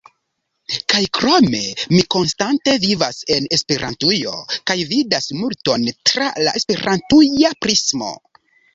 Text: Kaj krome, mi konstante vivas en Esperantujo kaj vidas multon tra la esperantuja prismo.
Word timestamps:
Kaj 0.93 1.01
krome, 1.17 1.59
mi 1.91 1.99
konstante 2.15 2.73
vivas 2.87 3.21
en 3.37 3.47
Esperantujo 3.59 4.35
kaj 4.73 4.79
vidas 4.97 5.31
multon 5.45 5.89
tra 6.13 6.35
la 6.49 6.59
esperantuja 6.63 7.57
prismo. 7.65 8.15